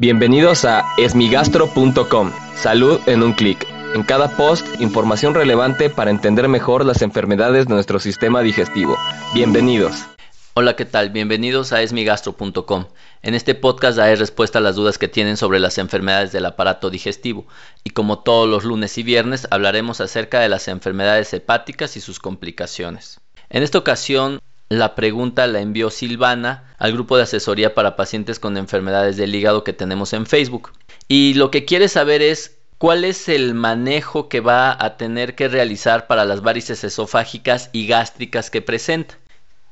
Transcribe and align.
Bienvenidos 0.00 0.64
a 0.64 0.94
esmigastro.com. 0.96 2.32
Salud 2.56 2.98
en 3.04 3.22
un 3.22 3.34
clic. 3.34 3.66
En 3.94 4.02
cada 4.02 4.34
post, 4.34 4.66
información 4.80 5.34
relevante 5.34 5.90
para 5.90 6.10
entender 6.10 6.48
mejor 6.48 6.86
las 6.86 7.02
enfermedades 7.02 7.66
de 7.66 7.74
nuestro 7.74 7.98
sistema 8.00 8.40
digestivo. 8.40 8.96
Bienvenidos. 9.34 10.06
Hola, 10.54 10.74
¿qué 10.74 10.86
tal? 10.86 11.10
Bienvenidos 11.10 11.74
a 11.74 11.82
esmigastro.com. 11.82 12.86
En 13.20 13.34
este 13.34 13.54
podcast 13.54 13.98
daré 13.98 14.16
respuesta 14.16 14.58
a 14.58 14.62
las 14.62 14.74
dudas 14.74 14.96
que 14.96 15.08
tienen 15.08 15.36
sobre 15.36 15.58
las 15.58 15.76
enfermedades 15.76 16.32
del 16.32 16.46
aparato 16.46 16.88
digestivo 16.88 17.46
y 17.84 17.90
como 17.90 18.20
todos 18.20 18.48
los 18.48 18.64
lunes 18.64 18.96
y 18.96 19.02
viernes 19.02 19.48
hablaremos 19.50 20.00
acerca 20.00 20.40
de 20.40 20.48
las 20.48 20.66
enfermedades 20.68 21.34
hepáticas 21.34 21.98
y 21.98 22.00
sus 22.00 22.20
complicaciones. 22.20 23.20
En 23.50 23.62
esta 23.62 23.76
ocasión 23.76 24.40
la 24.70 24.94
pregunta 24.94 25.48
la 25.48 25.60
envió 25.60 25.90
Silvana 25.90 26.72
al 26.78 26.92
grupo 26.92 27.16
de 27.16 27.24
asesoría 27.24 27.74
para 27.74 27.96
pacientes 27.96 28.38
con 28.38 28.56
enfermedades 28.56 29.16
del 29.16 29.34
hígado 29.34 29.64
que 29.64 29.72
tenemos 29.72 30.12
en 30.12 30.26
Facebook. 30.26 30.72
Y 31.08 31.34
lo 31.34 31.50
que 31.50 31.64
quiere 31.64 31.88
saber 31.88 32.22
es 32.22 32.56
cuál 32.78 33.04
es 33.04 33.28
el 33.28 33.52
manejo 33.54 34.28
que 34.28 34.38
va 34.38 34.76
a 34.82 34.96
tener 34.96 35.34
que 35.34 35.48
realizar 35.48 36.06
para 36.06 36.24
las 36.24 36.40
varices 36.40 36.84
esofágicas 36.84 37.68
y 37.72 37.88
gástricas 37.88 38.48
que 38.48 38.62
presenta. 38.62 39.18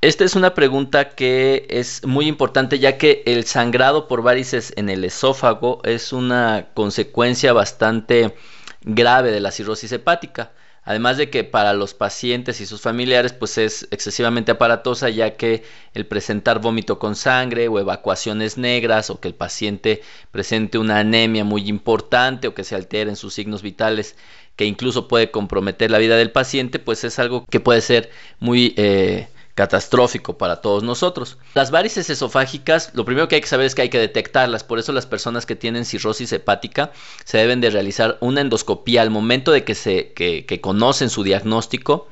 Esta 0.01 0.25
es 0.25 0.35
una 0.35 0.55
pregunta 0.55 1.11
que 1.11 1.67
es 1.71 2.05
muy 2.05 2.27
importante 2.27 2.81
ya 2.81 2.99
que 2.99 3.23
el 3.25 3.45
sangrado 3.45 4.09
por 4.09 4.23
varices 4.23 4.73
en 4.77 4.89
el 4.89 5.05
esófago 5.05 5.81
es 5.85 6.13
una 6.13 6.71
consecuencia 6.75 7.53
bastante 7.53 8.35
grave 8.83 9.31
de 9.31 9.41
la 9.41 9.53
cirrosis 9.53 9.93
hepática. 9.93 10.51
Además 10.89 11.19
de 11.19 11.29
que 11.29 11.45
para 11.45 11.75
los 11.75 11.93
pacientes 11.93 12.63
y 12.63 12.67
sus 12.67 12.81
familiares 12.81 13.35
pues 13.35 13.59
es 13.59 13.87
excesivamente 13.91 14.53
aparatosa 14.53 15.11
ya 15.11 15.37
que 15.37 15.63
el 15.93 16.07
presentar 16.07 16.63
vómito 16.63 16.99
con 16.99 17.15
sangre 17.15 17.69
o 17.69 17.79
evacuaciones 17.79 18.57
negras 18.57 19.11
o 19.11 19.21
que 19.21 19.29
el 19.29 19.35
paciente 19.35 20.01
presente 20.31 20.79
una 20.79 21.01
anemia 21.01 21.45
muy 21.45 21.69
importante 21.69 22.49
o 22.49 22.55
que 22.55 22.65
se 22.65 22.75
alteren 22.75 23.17
sus 23.17 23.35
signos 23.35 23.61
vitales 23.61 24.17
que 24.57 24.65
incluso 24.65 25.09
puede 25.09 25.31
comprometer 25.31 25.91
la 25.91 25.99
vida 25.99 26.17
del 26.17 26.33
paciente 26.33 26.79
pues 26.79 27.05
es 27.05 27.19
algo 27.19 27.45
que 27.45 27.61
puede 27.61 27.83
ser 27.83 28.09
muy 28.41 28.73
eh, 28.79 29.29
catastrófico 29.59 30.39
para 30.39 30.61
todos 30.61 30.85
nosotros. 30.85 31.37
Las 31.55 31.73
varices 31.73 32.09
esofágicas, 32.11 32.93
lo 32.95 33.05
primero 33.05 33.27
que 33.27 33.35
hay 33.35 33.41
que 33.41 33.49
saber 33.49 33.67
es 33.67 33.75
que 33.75 33.83
hay 33.83 33.89
que 33.89 33.99
detectarlas, 33.99 34.63
por 34.63 34.79
eso 34.79 34.93
las 34.93 35.07
personas 35.07 35.47
que 35.47 35.57
tienen 35.57 35.85
cirrosis 35.85 36.33
hepática 36.33 36.93
se 37.25 37.39
deben 37.39 37.61
de 37.61 37.71
realizar 37.71 38.19
una 38.21 38.41
endoscopía 38.41 39.03
al 39.03 39.11
momento 39.11 39.51
de 39.51 39.65
que 39.65 39.75
se 39.75 40.13
que, 40.13 40.47
que 40.47 40.61
conocen 40.61 41.11
su 41.11 41.25
diagnóstico. 41.25 42.07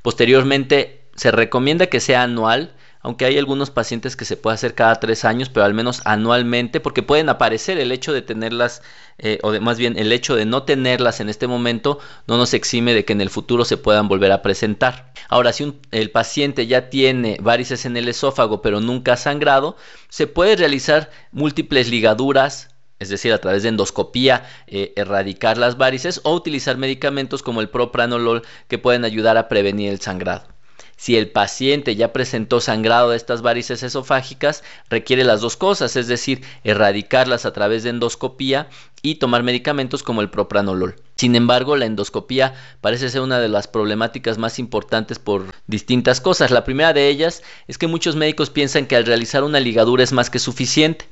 Posteriormente 0.00 1.02
se 1.16 1.32
recomienda 1.32 1.88
que 1.88 1.98
sea 1.98 2.22
anual 2.22 2.72
aunque 3.02 3.24
hay 3.24 3.36
algunos 3.36 3.70
pacientes 3.70 4.16
que 4.16 4.24
se 4.24 4.36
puede 4.36 4.54
hacer 4.54 4.74
cada 4.74 4.96
tres 4.96 5.24
años, 5.24 5.48
pero 5.48 5.66
al 5.66 5.74
menos 5.74 6.02
anualmente, 6.04 6.80
porque 6.80 7.02
pueden 7.02 7.28
aparecer 7.28 7.78
el 7.78 7.92
hecho 7.92 8.12
de 8.12 8.22
tenerlas, 8.22 8.82
eh, 9.18 9.38
o 9.42 9.52
más 9.60 9.76
bien 9.76 9.98
el 9.98 10.12
hecho 10.12 10.36
de 10.36 10.46
no 10.46 10.62
tenerlas 10.62 11.20
en 11.20 11.28
este 11.28 11.46
momento, 11.48 11.98
no 12.26 12.38
nos 12.38 12.54
exime 12.54 12.94
de 12.94 13.04
que 13.04 13.12
en 13.12 13.20
el 13.20 13.30
futuro 13.30 13.64
se 13.64 13.76
puedan 13.76 14.08
volver 14.08 14.30
a 14.32 14.42
presentar. 14.42 15.12
Ahora, 15.28 15.52
si 15.52 15.74
el 15.90 16.10
paciente 16.10 16.66
ya 16.66 16.90
tiene 16.90 17.38
varices 17.40 17.84
en 17.84 17.96
el 17.96 18.08
esófago, 18.08 18.62
pero 18.62 18.80
nunca 18.80 19.14
ha 19.14 19.16
sangrado, 19.16 19.76
se 20.08 20.26
puede 20.26 20.56
realizar 20.56 21.10
múltiples 21.32 21.88
ligaduras, 21.88 22.68
es 23.00 23.08
decir, 23.08 23.32
a 23.32 23.38
través 23.38 23.64
de 23.64 23.70
endoscopía, 23.70 24.46
eh, 24.68 24.92
erradicar 24.94 25.58
las 25.58 25.76
varices 25.76 26.20
o 26.22 26.34
utilizar 26.34 26.76
medicamentos 26.76 27.42
como 27.42 27.60
el 27.60 27.68
propranolol 27.68 28.42
que 28.68 28.78
pueden 28.78 29.04
ayudar 29.04 29.36
a 29.36 29.48
prevenir 29.48 29.90
el 29.90 30.00
sangrado. 30.00 30.51
Si 30.96 31.16
el 31.16 31.30
paciente 31.30 31.96
ya 31.96 32.12
presentó 32.12 32.60
sangrado 32.60 33.10
de 33.10 33.16
estas 33.16 33.42
varices 33.42 33.82
esofágicas, 33.82 34.62
requiere 34.88 35.24
las 35.24 35.40
dos 35.40 35.56
cosas, 35.56 35.96
es 35.96 36.06
decir, 36.06 36.42
erradicarlas 36.64 37.44
a 37.44 37.52
través 37.52 37.82
de 37.82 37.90
endoscopía 37.90 38.68
y 39.02 39.16
tomar 39.16 39.42
medicamentos 39.42 40.02
como 40.02 40.20
el 40.20 40.30
propranolol. 40.30 40.94
Sin 41.16 41.34
embargo, 41.34 41.76
la 41.76 41.86
endoscopía 41.86 42.54
parece 42.80 43.10
ser 43.10 43.20
una 43.20 43.40
de 43.40 43.48
las 43.48 43.66
problemáticas 43.68 44.38
más 44.38 44.58
importantes 44.58 45.18
por 45.18 45.52
distintas 45.66 46.20
cosas. 46.20 46.50
La 46.50 46.64
primera 46.64 46.92
de 46.92 47.08
ellas 47.08 47.42
es 47.66 47.78
que 47.78 47.88
muchos 47.88 48.14
médicos 48.14 48.50
piensan 48.50 48.86
que 48.86 48.96
al 48.96 49.06
realizar 49.06 49.42
una 49.42 49.60
ligadura 49.60 50.04
es 50.04 50.12
más 50.12 50.30
que 50.30 50.38
suficiente 50.38 51.06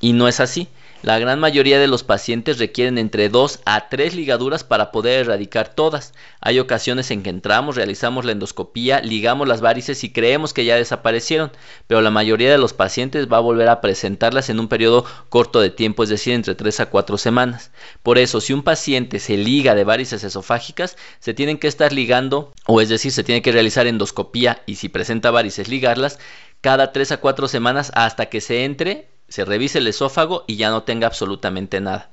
y 0.00 0.12
no 0.12 0.28
es 0.28 0.40
así. 0.40 0.68
La 1.00 1.20
gran 1.20 1.38
mayoría 1.38 1.78
de 1.78 1.86
los 1.86 2.02
pacientes 2.02 2.58
requieren 2.58 2.98
entre 2.98 3.28
2 3.28 3.60
a 3.64 3.88
3 3.88 4.16
ligaduras 4.16 4.64
para 4.64 4.90
poder 4.90 5.20
erradicar 5.20 5.72
todas. 5.72 6.12
Hay 6.40 6.58
ocasiones 6.58 7.12
en 7.12 7.22
que 7.22 7.30
entramos, 7.30 7.76
realizamos 7.76 8.24
la 8.24 8.32
endoscopía, 8.32 9.00
ligamos 9.00 9.46
las 9.46 9.60
varices 9.60 10.02
y 10.02 10.12
creemos 10.12 10.52
que 10.52 10.64
ya 10.64 10.74
desaparecieron, 10.74 11.52
pero 11.86 12.00
la 12.00 12.10
mayoría 12.10 12.50
de 12.50 12.58
los 12.58 12.72
pacientes 12.72 13.28
va 13.32 13.36
a 13.36 13.40
volver 13.40 13.68
a 13.68 13.80
presentarlas 13.80 14.50
en 14.50 14.58
un 14.58 14.66
periodo 14.66 15.04
corto 15.28 15.60
de 15.60 15.70
tiempo, 15.70 16.02
es 16.02 16.08
decir, 16.08 16.34
entre 16.34 16.56
3 16.56 16.80
a 16.80 16.86
4 16.86 17.16
semanas. 17.16 17.70
Por 18.02 18.18
eso, 18.18 18.40
si 18.40 18.52
un 18.52 18.64
paciente 18.64 19.20
se 19.20 19.36
liga 19.36 19.76
de 19.76 19.84
varices 19.84 20.24
esofágicas, 20.24 20.96
se 21.20 21.32
tienen 21.32 21.58
que 21.58 21.68
estar 21.68 21.92
ligando, 21.92 22.52
o 22.66 22.80
es 22.80 22.88
decir, 22.88 23.12
se 23.12 23.22
tiene 23.22 23.40
que 23.40 23.52
realizar 23.52 23.86
endoscopía 23.86 24.62
y 24.66 24.74
si 24.74 24.88
presenta 24.88 25.30
varices 25.30 25.68
ligarlas 25.68 26.18
cada 26.60 26.90
3 26.92 27.12
a 27.12 27.16
4 27.18 27.46
semanas 27.46 27.92
hasta 27.94 28.26
que 28.26 28.40
se 28.40 28.64
entre 28.64 29.06
se 29.28 29.44
revise 29.44 29.78
el 29.78 29.86
esófago 29.86 30.44
y 30.46 30.56
ya 30.56 30.70
no 30.70 30.82
tenga 30.82 31.06
absolutamente 31.06 31.80
nada. 31.80 32.10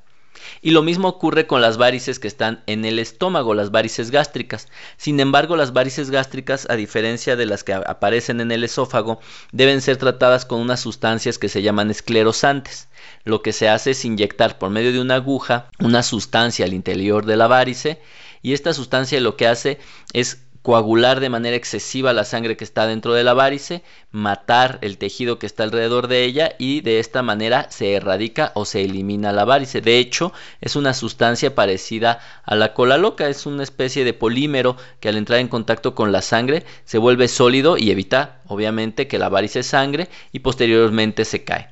Y 0.61 0.71
lo 0.71 0.83
mismo 0.83 1.07
ocurre 1.07 1.47
con 1.47 1.61
las 1.61 1.77
varices 1.77 2.19
que 2.19 2.27
están 2.27 2.63
en 2.67 2.85
el 2.85 2.99
estómago, 2.99 3.53
las 3.53 3.71
varices 3.71 4.11
gástricas. 4.11 4.67
Sin 4.97 5.19
embargo, 5.19 5.55
las 5.55 5.73
varices 5.73 6.11
gástricas, 6.11 6.67
a 6.69 6.75
diferencia 6.75 7.35
de 7.35 7.45
las 7.45 7.63
que 7.63 7.73
aparecen 7.73 8.41
en 8.41 8.51
el 8.51 8.63
esófago, 8.63 9.19
deben 9.51 9.81
ser 9.81 9.97
tratadas 9.97 10.45
con 10.45 10.59
unas 10.59 10.79
sustancias 10.79 11.39
que 11.39 11.49
se 11.49 11.61
llaman 11.61 11.89
esclerosantes. 11.89 12.89
Lo 13.23 13.41
que 13.41 13.53
se 13.53 13.69
hace 13.69 13.91
es 13.91 14.05
inyectar 14.05 14.57
por 14.57 14.69
medio 14.69 14.91
de 14.91 15.01
una 15.01 15.15
aguja 15.15 15.69
una 15.79 16.03
sustancia 16.03 16.65
al 16.65 16.73
interior 16.73 17.25
de 17.25 17.37
la 17.37 17.47
varice 17.47 18.01
y 18.45 18.53
esta 18.53 18.73
sustancia 18.73 19.19
lo 19.21 19.37
que 19.37 19.47
hace 19.47 19.79
es 20.13 20.44
coagular 20.65 21.19
de 21.19 21.29
manera 21.29 21.55
excesiva 21.55 22.11
la 22.11 22.23
sangre 22.23 22.57
que 22.57 22.63
está 22.63 22.87
dentro 22.87 23.13
de 23.13 23.23
la 23.23 23.35
varice, 23.35 23.83
matar 24.09 24.79
el 24.81 24.97
tejido 24.97 25.37
que 25.37 25.45
está 25.45 25.61
alrededor 25.61 26.07
de 26.07 26.23
ella 26.23 26.55
y 26.57 26.81
de 26.81 26.97
esta 26.97 27.21
manera 27.21 27.67
se 27.69 27.93
erradica 27.93 28.51
o 28.55 28.65
se 28.65 28.81
elimina 28.81 29.31
la 29.31 29.45
varice. 29.45 29.81
De 29.81 29.99
hecho, 29.99 30.33
es 30.61 30.75
una 30.75 30.95
sustancia 30.95 31.53
parecida 31.53 32.19
a 32.43 32.55
la 32.55 32.73
cola 32.73 32.97
loca, 32.97 33.29
es 33.29 33.45
una 33.45 33.61
especie 33.61 34.03
de 34.03 34.13
polímero 34.13 34.75
que 34.99 35.07
al 35.07 35.17
entrar 35.17 35.39
en 35.39 35.49
contacto 35.49 35.93
con 35.93 36.11
la 36.11 36.23
sangre 36.23 36.65
se 36.83 36.97
vuelve 36.97 37.27
sólido 37.27 37.77
y 37.77 37.91
evita 37.91 38.41
obviamente 38.47 39.07
que 39.07 39.19
la 39.19 39.29
varice 39.29 39.61
sangre 39.61 40.09
y 40.31 40.39
posteriormente 40.39 41.25
se 41.25 41.43
cae. 41.43 41.69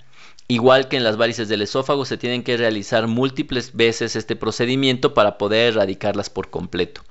Igual 0.47 0.87
que 0.87 0.97
en 0.97 1.03
las 1.03 1.17
varices 1.17 1.49
del 1.49 1.63
esófago, 1.63 2.05
se 2.05 2.17
tienen 2.17 2.43
que 2.43 2.57
realizar 2.57 3.07
múltiples 3.07 3.75
veces 3.75 4.15
este 4.15 4.35
procedimiento 4.35 5.15
para 5.15 5.39
poder 5.39 5.73
erradicarlas 5.73 6.29
por 6.29 6.51
completo. 6.51 7.01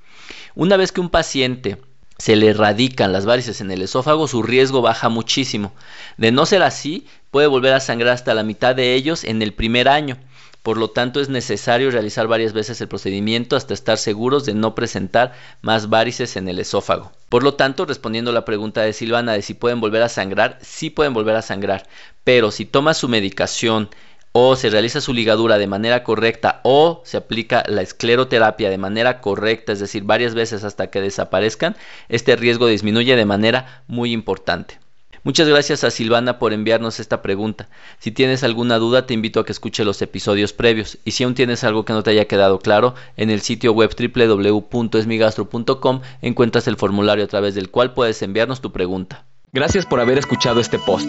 Una 0.54 0.76
vez 0.76 0.92
que 0.92 1.00
un 1.00 1.08
paciente 1.08 1.78
se 2.18 2.36
le 2.36 2.48
erradican 2.48 3.12
las 3.12 3.24
varices 3.24 3.60
en 3.60 3.70
el 3.70 3.82
esófago, 3.82 4.28
su 4.28 4.42
riesgo 4.42 4.82
baja 4.82 5.08
muchísimo. 5.08 5.72
De 6.18 6.30
no 6.30 6.44
ser 6.46 6.62
así, 6.62 7.06
puede 7.30 7.46
volver 7.46 7.72
a 7.72 7.80
sangrar 7.80 8.12
hasta 8.12 8.34
la 8.34 8.42
mitad 8.42 8.76
de 8.76 8.94
ellos 8.94 9.24
en 9.24 9.40
el 9.40 9.54
primer 9.54 9.88
año. 9.88 10.18
Por 10.62 10.76
lo 10.76 10.90
tanto, 10.90 11.20
es 11.20 11.28
necesario 11.28 11.90
realizar 11.90 12.28
varias 12.28 12.52
veces 12.52 12.80
el 12.80 12.86
procedimiento 12.86 13.56
hasta 13.56 13.74
estar 13.74 13.98
seguros 13.98 14.44
de 14.44 14.54
no 14.54 14.76
presentar 14.76 15.32
más 15.60 15.88
varices 15.88 16.36
en 16.36 16.46
el 16.46 16.60
esófago. 16.60 17.10
Por 17.28 17.42
lo 17.42 17.54
tanto, 17.54 17.84
respondiendo 17.86 18.30
a 18.30 18.34
la 18.34 18.44
pregunta 18.44 18.82
de 18.82 18.92
Silvana 18.92 19.32
de 19.32 19.42
si 19.42 19.54
pueden 19.54 19.80
volver 19.80 20.02
a 20.02 20.08
sangrar, 20.08 20.58
sí 20.60 20.90
pueden 20.90 21.14
volver 21.14 21.34
a 21.34 21.42
sangrar, 21.42 21.88
pero 22.22 22.52
si 22.52 22.66
toma 22.66 22.94
su 22.94 23.08
medicación 23.08 23.90
o 24.32 24.56
se 24.56 24.70
realiza 24.70 25.00
su 25.00 25.12
ligadura 25.12 25.58
de 25.58 25.66
manera 25.66 26.04
correcta 26.04 26.60
o 26.64 27.02
se 27.04 27.18
aplica 27.18 27.64
la 27.68 27.82
escleroterapia 27.82 28.70
de 28.70 28.78
manera 28.78 29.20
correcta, 29.20 29.72
es 29.72 29.80
decir, 29.80 30.04
varias 30.04 30.34
veces 30.34 30.64
hasta 30.64 30.88
que 30.88 31.00
desaparezcan, 31.00 31.76
este 32.08 32.36
riesgo 32.36 32.66
disminuye 32.66 33.14
de 33.14 33.26
manera 33.26 33.82
muy 33.86 34.12
importante. 34.12 34.82
Muchas 35.24 35.48
gracias 35.48 35.84
a 35.84 35.92
Silvana 35.92 36.40
por 36.40 36.52
enviarnos 36.52 36.98
esta 36.98 37.22
pregunta. 37.22 37.68
Si 38.00 38.10
tienes 38.10 38.42
alguna 38.42 38.78
duda, 38.78 39.06
te 39.06 39.14
invito 39.14 39.38
a 39.38 39.46
que 39.46 39.52
escuche 39.52 39.84
los 39.84 40.02
episodios 40.02 40.52
previos. 40.52 40.98
Y 41.04 41.12
si 41.12 41.22
aún 41.22 41.34
tienes 41.34 41.62
algo 41.62 41.84
que 41.84 41.92
no 41.92 42.02
te 42.02 42.10
haya 42.10 42.24
quedado 42.24 42.58
claro, 42.58 42.96
en 43.16 43.30
el 43.30 43.40
sitio 43.40 43.72
web 43.72 43.94
www.esmigastro.com 43.96 46.00
encuentras 46.22 46.66
el 46.66 46.76
formulario 46.76 47.24
a 47.24 47.28
través 47.28 47.54
del 47.54 47.70
cual 47.70 47.94
puedes 47.94 48.20
enviarnos 48.22 48.60
tu 48.60 48.72
pregunta. 48.72 49.24
Gracias 49.52 49.86
por 49.86 50.00
haber 50.00 50.18
escuchado 50.18 50.60
este 50.60 50.80
post. 50.80 51.08